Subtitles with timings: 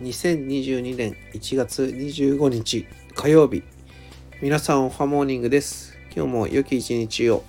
[0.00, 3.62] 2022年1月25日火曜日。
[4.40, 5.94] 皆さんおはモーニングです。
[6.16, 7.44] 今日も良き一日を。